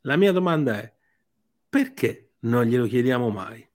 [0.00, 0.92] La mia domanda è,
[1.74, 3.68] perché non glielo chiediamo mai?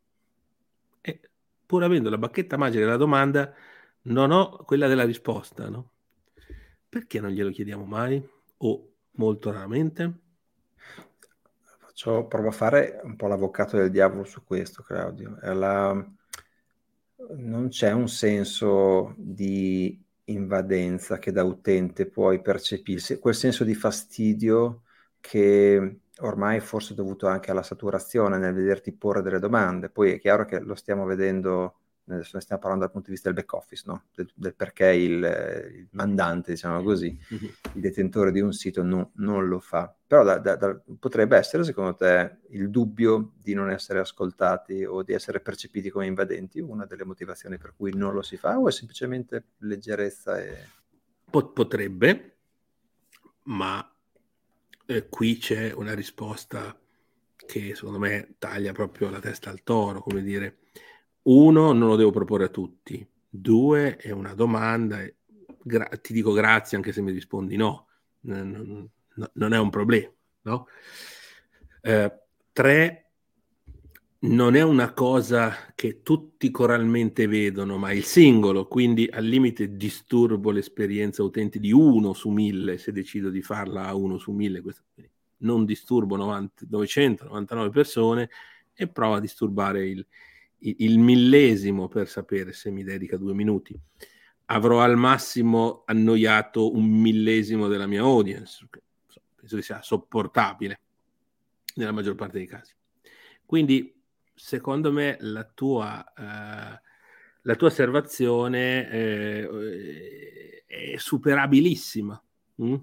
[1.01, 1.19] E
[1.65, 3.53] pur avendo la bacchetta magica della domanda,
[4.03, 5.91] non ho quella della risposta, no?
[6.87, 8.25] Perché non glielo chiediamo mai
[8.59, 10.13] o molto raramente?
[11.77, 15.37] Faccio, provo a fare un po' l'avvocato del diavolo su questo, Claudio.
[15.41, 15.91] La...
[17.35, 24.83] Non c'è un senso di invadenza che da utente puoi percepire, quel senso di fastidio
[25.19, 29.89] che ormai forse dovuto anche alla saturazione nel vederti porre delle domande.
[29.89, 31.75] Poi è chiaro che lo stiamo vedendo
[32.13, 34.05] adesso ne stiamo parlando dal punto di vista del back office, no?
[34.13, 39.47] del, del, perché il, il, mandante, diciamo così, il detentore di un sito no, non
[39.47, 39.93] lo fa.
[40.07, 45.03] Però da, da, da, potrebbe essere, secondo te, il dubbio di non essere ascoltati o
[45.03, 48.67] di essere percepiti come invadenti una delle motivazioni per cui non lo si fa o
[48.67, 50.77] è semplicemente leggerezza e...
[51.29, 52.37] Potrebbe,
[53.43, 53.87] ma
[54.89, 56.75] eh, qui c'è una risposta
[57.35, 60.57] che secondo me taglia proprio la testa al toro, come dire
[61.23, 63.07] uno, non lo devo proporre a tutti.
[63.29, 64.97] Due, è una domanda.
[65.61, 67.87] Gra- ti dico grazie anche se mi rispondi no.
[68.21, 68.89] Non,
[69.33, 70.11] non è un problema.
[70.41, 70.67] No?
[71.81, 72.19] Eh,
[72.51, 73.08] tre,
[74.21, 80.51] non è una cosa che tutti coralmente vedono, ma il singolo, quindi al limite disturbo
[80.51, 84.61] l'esperienza utente di uno su mille se decido di farla a uno su mille.
[85.37, 88.29] Non disturbo 90, 999 persone
[88.73, 90.05] e provo a disturbare il,
[90.59, 93.79] il millesimo per sapere se mi dedica due minuti.
[94.51, 98.67] Avrò al massimo annoiato un millesimo della mia audience,
[99.35, 100.81] penso che sia sopportabile
[101.75, 102.73] nella maggior parte dei casi.
[103.45, 103.98] Quindi,
[104.39, 106.81] secondo me, la tua, eh,
[107.41, 112.23] la tua osservazione eh, è superabilissima.
[112.63, 112.75] Mm?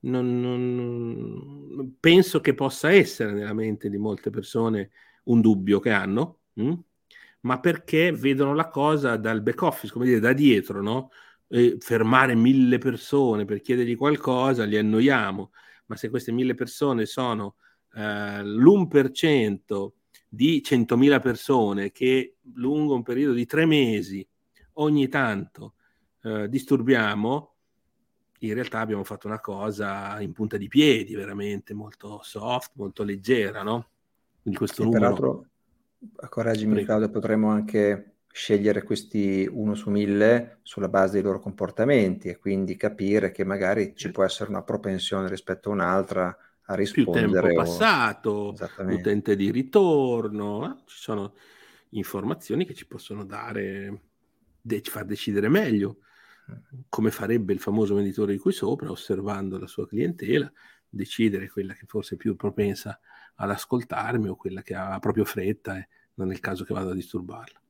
[0.00, 4.90] Non, non, penso che possa essere nella mente di molte persone
[5.24, 6.40] un dubbio che hanno.
[6.60, 6.72] Mm?
[7.42, 11.10] ma perché vedono la cosa dal back office, come dire, da dietro, no?
[11.48, 15.50] E fermare mille persone per chiedergli qualcosa, li annoiamo,
[15.86, 17.56] ma se queste mille persone sono
[17.94, 19.92] eh, l'1%
[20.34, 24.26] di 100.000 persone che lungo un periodo di tre mesi
[24.74, 25.74] ogni tanto
[26.22, 27.52] eh, disturbiamo,
[28.38, 33.62] in realtà abbiamo fatto una cosa in punta di piedi, veramente molto soft, molto leggera,
[33.62, 33.88] no?
[34.40, 35.00] Quindi questo numero...
[35.00, 35.46] Peraltro,
[36.30, 42.38] correggimi Claudio, potremmo anche scegliere questi uno su mille sulla base dei loro comportamenti e
[42.38, 46.34] quindi capire che magari ci può essere una propensione rispetto a un'altra
[46.66, 47.26] a rispondere.
[47.26, 50.82] Più tempo passato, l'utente di ritorno, eh?
[50.86, 51.34] ci sono
[51.90, 54.02] informazioni che ci possono dare,
[54.60, 55.98] de- far decidere meglio,
[56.88, 60.50] come farebbe il famoso venditore di qui sopra, osservando la sua clientela,
[60.88, 62.98] decidere quella che forse è più propensa
[63.36, 66.90] ad ascoltarmi o quella che ha proprio fretta e non è il caso che vado
[66.90, 67.60] a disturbarla.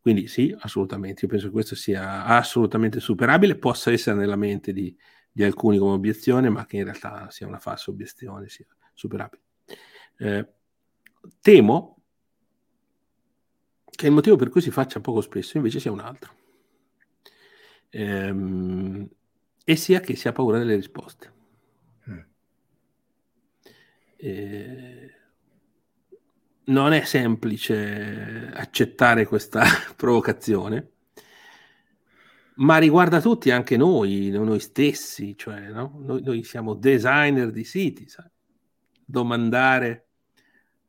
[0.00, 4.94] Quindi sì, assolutamente, io penso che questo sia assolutamente superabile, possa essere nella mente di,
[5.36, 9.42] di alcuni come obiezione, ma che in realtà sia una falsa obiezione, sia superabile.
[10.16, 10.48] Eh,
[11.40, 11.98] temo
[13.90, 16.32] che il motivo per cui si faccia poco spesso invece sia un altro.
[17.90, 19.08] Ehm,
[19.64, 21.32] e sia che si ha paura delle risposte.
[22.08, 22.18] Mm.
[24.16, 25.14] Eh,
[26.66, 29.64] non è semplice accettare questa
[29.96, 30.92] provocazione
[32.56, 35.98] ma riguarda tutti, anche noi, noi stessi, cioè no?
[35.98, 38.28] noi, noi, siamo designer di siti, sai?
[39.04, 40.06] domandare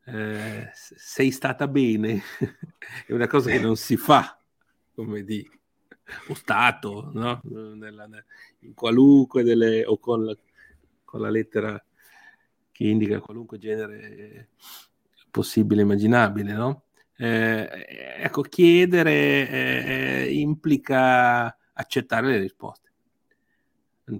[0.04, 2.22] eh, sei stata bene
[3.06, 4.38] è una cosa che non si fa,
[4.94, 5.48] come di
[6.28, 7.40] o stato, no?
[7.42, 8.08] Nella,
[8.60, 10.36] in qualunque delle, o con la,
[11.04, 11.82] con la lettera
[12.70, 14.50] che indica qualunque genere
[15.30, 16.82] possibile immaginabile, no?
[17.18, 17.86] Eh,
[18.18, 22.92] ecco, chiedere eh, implica accettare le risposte,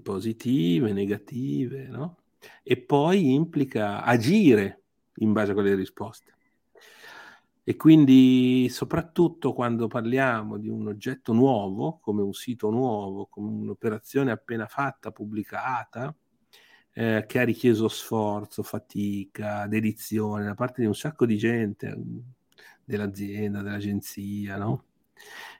[0.01, 2.17] positive, negative, no?
[2.63, 4.81] E poi implica agire
[5.17, 6.33] in base a quelle risposte.
[7.63, 14.31] E quindi, soprattutto quando parliamo di un oggetto nuovo, come un sito nuovo, come un'operazione
[14.31, 16.15] appena fatta, pubblicata,
[16.93, 21.93] eh, che ha richiesto sforzo, fatica, dedizione da parte di un sacco di gente,
[22.87, 24.85] dell'azienda, dell'agenzia, no?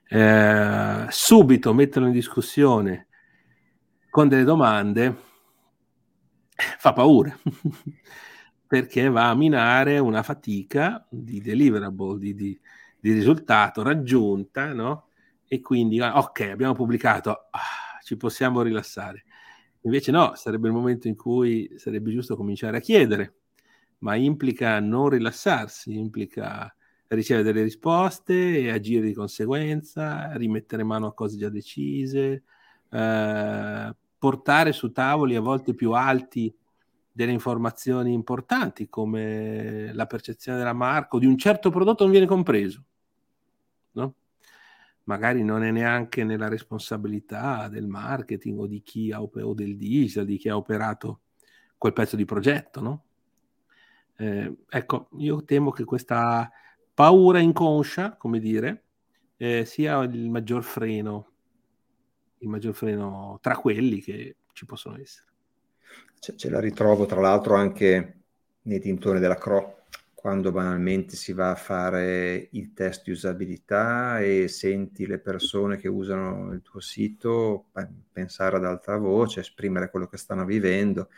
[0.08, 3.08] Eh, subito metterlo in discussione
[4.08, 5.14] con delle domande
[6.78, 7.36] fa paura
[8.66, 12.58] perché va a minare una fatica di deliverable, di, di,
[12.98, 15.08] di risultato raggiunta, no?
[15.46, 19.24] E quindi, ah, ok, abbiamo pubblicato, ah, ci possiamo rilassare.
[19.82, 23.34] Invece no, sarebbe il momento in cui sarebbe giusto cominciare a chiedere,
[23.98, 26.74] ma implica non rilassarsi, implica
[27.08, 32.42] ricevere delle risposte e agire di conseguenza, rimettere mano a cose già decise,
[32.90, 36.54] eh, portare su tavoli a volte più alti
[37.10, 42.26] delle informazioni importanti come la percezione della marca o di un certo prodotto non viene
[42.26, 42.84] compreso.
[43.92, 44.14] No?
[45.04, 50.26] Magari non è neanche nella responsabilità del marketing o, di chi ha, o del digital,
[50.26, 51.22] di chi ha operato
[51.76, 52.80] quel pezzo di progetto.
[52.80, 53.04] No?
[54.16, 56.50] Eh, ecco, io temo che questa
[56.98, 58.82] paura inconscia, come dire,
[59.36, 61.30] eh, sia il maggior freno,
[62.38, 65.28] il maggior freno tra quelli che ci possono essere.
[66.18, 68.22] Ce, ce la ritrovo tra l'altro anche
[68.62, 74.48] nei dintorni della CRO, quando banalmente si va a fare il test di usabilità e
[74.48, 77.66] senti le persone che usano il tuo sito
[78.10, 81.10] pensare ad alta voce, esprimere quello che stanno vivendo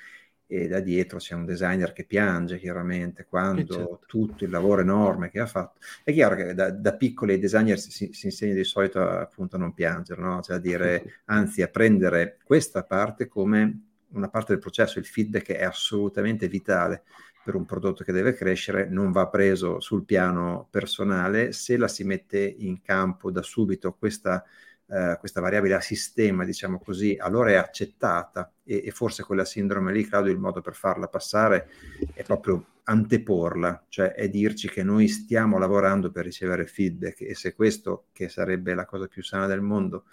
[0.52, 4.00] e da dietro c'è un designer che piange chiaramente quando certo.
[4.06, 5.78] tutto il lavoro enorme che ha fatto.
[6.02, 9.72] È chiaro che da, da piccoli designer si, si, insegna di solito appunto a non
[9.72, 10.42] piangere, no?
[10.42, 15.52] cioè a dire, anzi a prendere questa parte come una parte del processo, il feedback
[15.52, 17.04] è assolutamente vitale
[17.44, 22.02] per un prodotto che deve crescere, non va preso sul piano personale, se la si
[22.02, 24.44] mette in campo da subito questa
[24.92, 29.92] eh, questa variabile a sistema, diciamo così, allora è accettata e, e, forse quella sindrome
[29.92, 31.68] lì, Claudio, il modo per farla passare
[32.12, 37.55] è proprio anteporla, cioè è dirci che noi stiamo lavorando per ricevere feedback e se
[37.55, 40.07] questo, che sarebbe la cosa più sana del mondo,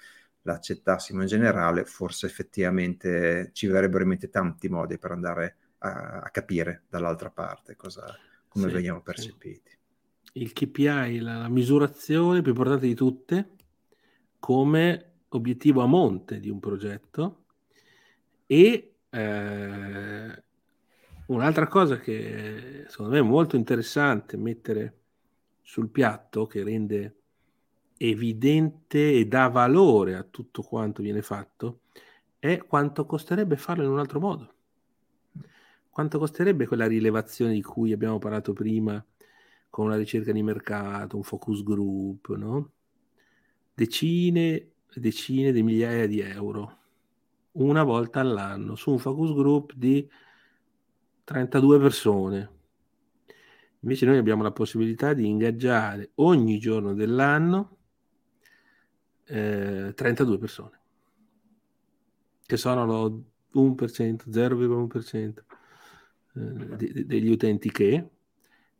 [0.43, 6.30] l'accettassimo in generale, forse effettivamente ci verrebbero in mente tanti modi per andare a, a
[6.30, 8.15] capire dall'altra parte cosa,
[8.47, 9.71] come sì, veniamo percepiti.
[9.71, 9.75] Sì.
[10.34, 13.55] Il KPI, la, la misurazione più importante di tutte,
[14.39, 17.43] come obiettivo a monte di un progetto
[18.45, 20.43] e eh,
[21.27, 24.95] un'altra cosa che secondo me è molto interessante mettere
[25.61, 27.15] sul piatto che rende
[27.97, 31.81] evidente e dà valore a tutto quanto viene fatto
[32.39, 34.53] è quanto costerebbe farlo in un altro modo.
[35.89, 39.03] quanto costerebbe quella rilevazione di cui abbiamo parlato prima
[39.69, 42.71] con una ricerca di mercato, un focus group, no?
[43.78, 46.78] Decine e decine di migliaia di euro,
[47.51, 50.09] una volta all'anno, su un focus group di
[51.23, 52.51] 32 persone.
[53.82, 57.78] Invece noi abbiamo la possibilità di ingaggiare ogni giorno dell'anno
[59.25, 60.80] eh, 32 persone,
[62.47, 63.23] che sono lo
[63.53, 65.43] 1%, 0,1%
[66.34, 68.09] eh, de- degli utenti che,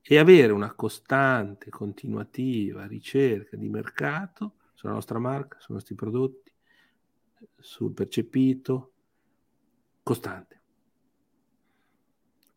[0.02, 6.54] e avere una costante, continuativa ricerca di mercato sulla nostra marca, sui nostri prodotti,
[7.58, 8.92] sul percepito,
[10.04, 10.62] costante.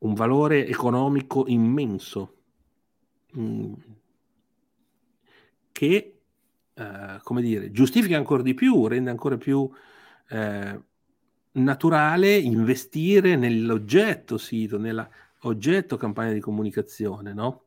[0.00, 2.42] Un valore economico immenso
[3.38, 3.72] mm,
[5.72, 6.20] che,
[6.74, 9.70] eh, come dire, giustifica ancora di più, rende ancora più
[10.28, 10.82] eh,
[11.52, 17.64] naturale investire nell'oggetto sito, nell'oggetto campagna di comunicazione, no?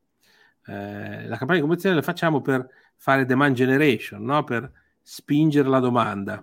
[0.64, 4.44] Eh, la campagna di comunicazione la facciamo per fare demand generation, no?
[4.44, 6.42] per spingere la domanda.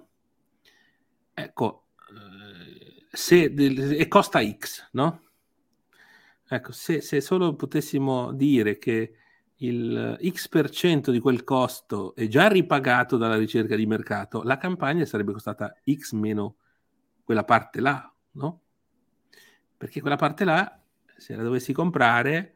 [1.33, 5.23] Ecco, eh, se, e costa X, no?
[6.47, 9.15] Ecco, se, se solo potessimo dire che
[9.55, 15.31] il X% di quel costo è già ripagato dalla ricerca di mercato, la campagna sarebbe
[15.31, 16.57] costata X meno
[17.23, 18.61] quella parte là, no?
[19.75, 20.79] Perché quella parte là,
[21.17, 22.53] se la dovessi comprare,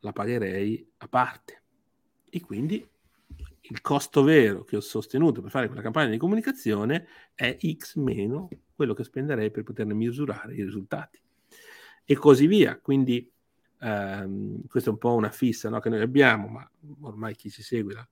[0.00, 1.59] la pagherei a parte.
[2.30, 2.86] E quindi
[3.62, 8.48] il costo vero che ho sostenuto per fare quella campagna di comunicazione è X meno
[8.74, 11.20] quello che spenderei per poterne misurare i risultati.
[12.04, 12.78] E così via.
[12.80, 13.30] Quindi
[13.80, 16.70] ehm, questa è un po' una fissa no, che noi abbiamo, ma
[17.00, 18.08] ormai chi ci segue la,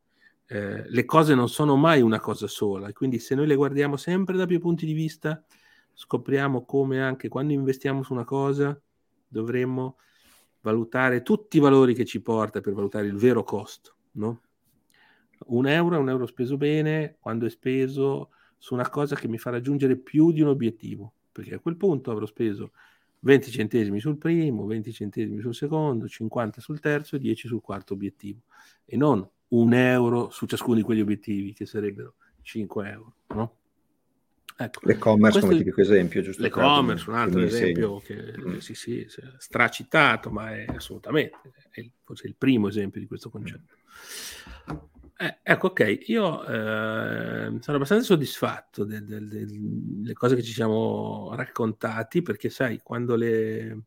[0.50, 3.96] eh, le cose non sono mai una cosa sola e quindi se noi le guardiamo
[3.96, 5.44] sempre da più punti di vista
[5.92, 8.80] scopriamo come anche quando investiamo su una cosa
[9.26, 9.98] dovremmo
[10.60, 14.42] valutare tutti i valori che ci porta per valutare il vero costo, no?
[15.46, 19.38] Un euro è un euro speso bene quando è speso su una cosa che mi
[19.38, 22.72] fa raggiungere più di un obiettivo, perché a quel punto avrò speso
[23.20, 27.94] 20 centesimi sul primo, 20 centesimi sul secondo, 50 sul terzo e 10 sul quarto
[27.94, 28.42] obiettivo,
[28.84, 33.56] e non un euro su ciascuno di quegli obiettivi, che sarebbero 5 euro, no?
[34.60, 36.42] Ecco, L'e-commerce come tipico esempio, giusto?
[36.42, 38.56] L'e-commerce, un altro esempio che mm.
[38.56, 39.06] sì, sì,
[39.38, 41.38] stracitato, ma è assolutamente,
[41.70, 43.74] è forse il primo esempio di questo concetto.
[45.16, 51.32] Eh, ecco, ok, io eh, sono abbastanza soddisfatto delle de, de, cose che ci siamo
[51.36, 53.82] raccontati, perché sai, quando le,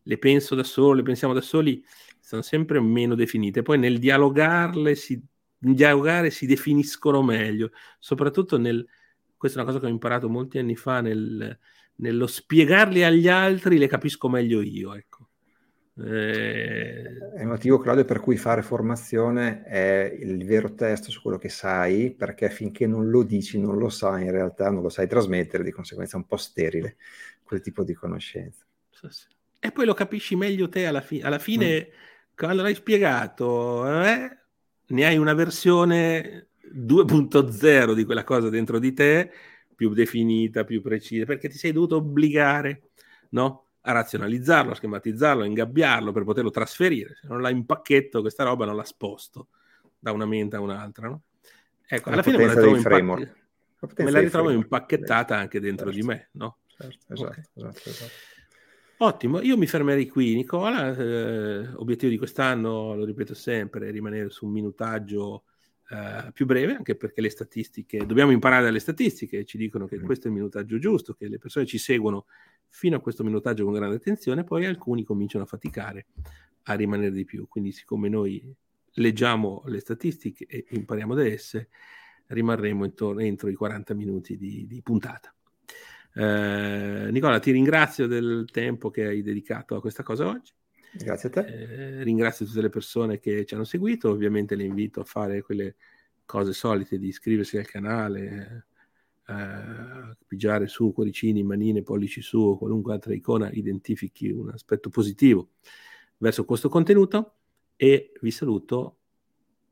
[0.00, 1.84] le penso da solo, le pensiamo da soli,
[2.18, 3.60] sono sempre meno definite.
[3.60, 5.22] Poi nel dialogarle si,
[5.58, 8.86] dialogare si definiscono meglio, soprattutto nel
[9.44, 11.58] questa è una cosa che ho imparato molti anni fa nel,
[11.96, 14.94] nello spiegarli agli altri, le capisco meglio io.
[14.94, 15.28] Ecco.
[15.98, 17.34] Eh...
[17.36, 21.50] È il motivo, Claudio, per cui fare formazione è il vero test su quello che
[21.50, 25.62] sai, perché finché non lo dici, non lo sai, in realtà non lo sai trasmettere,
[25.62, 26.96] di conseguenza è un po' sterile
[27.42, 28.64] quel tipo di conoscenza.
[29.60, 32.34] E poi lo capisci meglio te alla, fi- alla fine, mm.
[32.34, 34.38] quando l'hai spiegato, eh,
[34.86, 39.30] ne hai una versione 2.0 di quella cosa dentro di te,
[39.74, 42.90] più definita, più precisa, perché ti sei dovuto obbligare
[43.30, 43.66] no?
[43.82, 47.16] a razionalizzarlo, a schematizzarlo, a ingabbiarlo per poterlo trasferire.
[47.20, 49.48] Se non l'ha in pacchetto, questa roba non la sposto
[49.98, 51.08] da una mente a un'altra.
[51.08, 51.22] No?
[51.86, 53.34] Ecco, alla fine me la, ritrovo, impac-
[53.98, 56.00] me la ritrovo impacchettata anche dentro certo.
[56.00, 56.28] di me.
[56.32, 56.58] No?
[56.66, 57.44] Certo, esatto, okay.
[57.54, 58.12] esatto, esatto.
[58.98, 60.96] Ottimo, io mi fermerei qui, Nicola.
[60.96, 65.44] Eh, obiettivo di quest'anno, lo ripeto sempre, è rimanere su un minutaggio
[65.86, 70.04] Uh, più breve, anche perché le statistiche, dobbiamo imparare dalle statistiche, ci dicono che mm.
[70.04, 72.24] questo è il minutaggio giusto, che le persone ci seguono
[72.68, 76.06] fino a questo minutaggio con grande attenzione, poi alcuni cominciano a faticare
[76.64, 77.46] a rimanere di più.
[77.46, 78.54] Quindi, siccome noi
[78.94, 81.68] leggiamo le statistiche e impariamo da esse,
[82.28, 85.34] rimarremo intorno, entro i 40 minuti di, di puntata.
[86.14, 90.52] Uh, Nicola, ti ringrazio del tempo che hai dedicato a questa cosa oggi.
[90.96, 91.40] Grazie a te.
[91.46, 95.76] Eh, ringrazio tutte le persone che ci hanno seguito, ovviamente le invito a fare quelle
[96.24, 98.66] cose solite di iscriversi al canale,
[99.26, 105.50] eh, pigiare su cuoricini, manine, pollici su o qualunque altra icona identifichi un aspetto positivo
[106.18, 107.34] verso questo contenuto
[107.76, 108.98] e vi saluto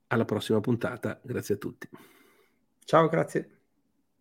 [0.08, 1.20] alla prossima puntata.
[1.22, 1.88] Grazie a tutti.
[2.84, 3.58] Ciao, grazie.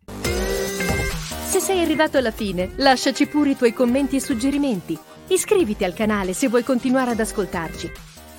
[0.05, 5.10] Se sei arrivato alla fine, lasciaci pure i tuoi commenti e suggerimenti.
[5.31, 7.89] Iscriviti al canale se vuoi continuare ad ascoltarci.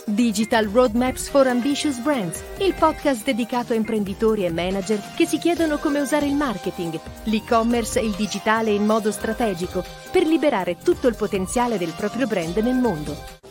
[0.05, 5.78] Digital Roadmaps for Ambitious Brands, il podcast dedicato a imprenditori e manager che si chiedono
[5.78, 11.16] come usare il marketing, l'e-commerce e il digitale in modo strategico per liberare tutto il
[11.16, 13.41] potenziale del proprio brand nel mondo.